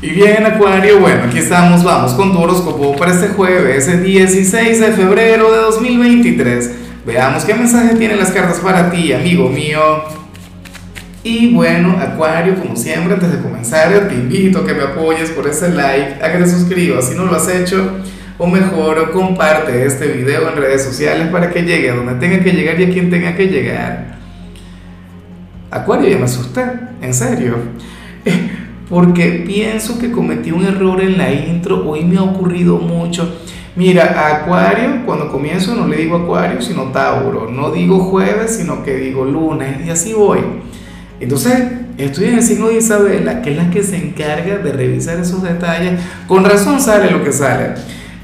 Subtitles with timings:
[0.00, 4.78] Y bien, Acuario, bueno, aquí estamos, vamos con tu horóscopo para este jueves, el 16
[4.78, 6.70] de febrero de 2023.
[7.04, 9.80] Veamos qué mensaje tienen las cartas para ti, amigo mío.
[11.24, 15.48] Y bueno, Acuario, como siempre, antes de comenzar, te invito a que me apoyes por
[15.48, 17.90] ese like, a que te suscribas si no lo has hecho,
[18.38, 22.52] o mejor, comparte este video en redes sociales para que llegue a donde tenga que
[22.52, 24.16] llegar y a quien tenga que llegar.
[25.72, 26.62] Acuario, ya me asusté,
[27.02, 27.56] en serio
[28.88, 33.38] porque pienso que cometí un error en la intro, hoy me ha ocurrido mucho.
[33.76, 38.82] Mira, a Acuario, cuando comienzo no le digo Acuario, sino Tauro, no digo jueves, sino
[38.82, 40.40] que digo lunes, y así voy.
[41.20, 41.62] Entonces,
[41.96, 45.42] estoy en el signo de Isabela, que es la que se encarga de revisar esos
[45.42, 46.00] detalles.
[46.26, 47.74] Con razón sale lo que sale.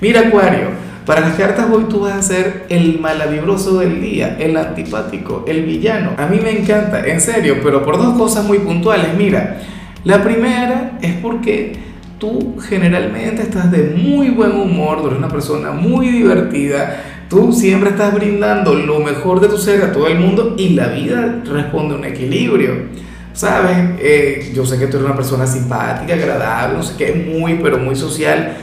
[0.00, 0.68] Mira, Acuario,
[1.06, 5.62] para las cartas hoy tú vas a ser el malavibroso del día, el antipático, el
[5.64, 6.12] villano.
[6.16, 9.08] A mí me encanta, en serio, pero por dos cosas muy puntuales.
[9.16, 9.60] Mira,
[10.04, 11.72] la primera es porque
[12.18, 17.90] tú generalmente estás de muy buen humor, tú eres una persona muy divertida, tú siempre
[17.90, 21.94] estás brindando lo mejor de tu ser a todo el mundo y la vida responde
[21.94, 23.04] a un equilibrio.
[23.32, 23.76] ¿Sabes?
[23.98, 27.78] Eh, yo sé que tú eres una persona simpática, agradable, no sé qué, muy, pero
[27.78, 28.56] muy social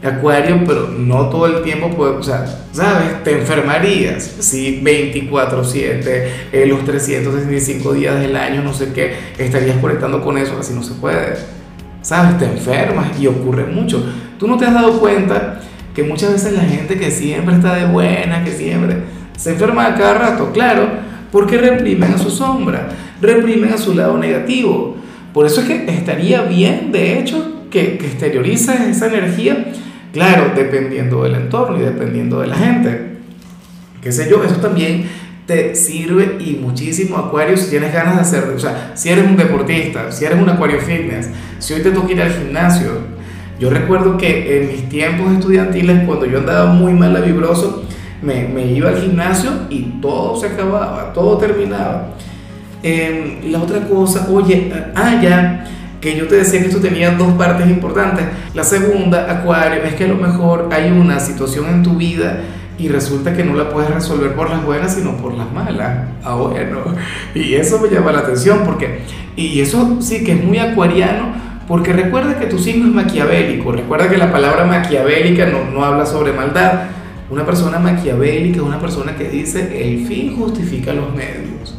[0.00, 3.24] Acuario, pero no todo el tiempo puede, o sea, ¿sabes?
[3.24, 10.22] Te enfermarías si 24/7, eh, los 365 días del año, no sé qué, estarías conectando
[10.22, 11.34] con eso, así no se puede.
[12.00, 12.38] ¿Sabes?
[12.38, 14.00] Te enfermas y ocurre mucho.
[14.38, 15.60] Tú no te has dado cuenta
[15.96, 18.98] que muchas veces la gente que siempre está de buena, que siempre
[19.36, 20.88] se enferma a cada rato, claro,
[21.32, 22.88] porque reprimen a su sombra,
[23.20, 24.96] reprimen a su lado negativo.
[25.34, 29.72] Por eso es que estaría bien, de hecho, que, que exteriorices esa energía
[30.18, 33.18] Claro, dependiendo del entorno y dependiendo de la gente.
[34.02, 35.08] Qué sé yo, eso también
[35.46, 38.56] te sirve y muchísimo Acuario si tienes ganas de hacerlo.
[38.56, 41.30] O sea, si eres un deportista, si eres un Acuario fitness,
[41.60, 42.90] si hoy te toca ir al gimnasio.
[43.60, 47.84] Yo recuerdo que en mis tiempos estudiantiles, cuando yo andaba muy mal a vibroso,
[48.20, 52.08] me, iba al gimnasio y todo se acababa, todo terminaba.
[52.82, 55.64] Eh, la otra cosa, oye, ah, ya
[56.00, 58.26] que yo te decía que esto tenía dos partes importantes.
[58.54, 62.40] La segunda, Acuario, es que a lo mejor hay una situación en tu vida
[62.78, 66.08] y resulta que no la puedes resolver por las buenas, sino por las malas.
[66.22, 66.78] Ah, bueno,
[67.34, 69.00] y eso me llama la atención porque,
[69.34, 71.32] y eso sí que es muy acuariano,
[71.66, 76.06] porque recuerda que tu signo es maquiavélico, recuerda que la palabra maquiavélica no, no habla
[76.06, 76.84] sobre maldad.
[77.30, 81.78] Una persona maquiavélica es una persona que dice el fin justifica los medios.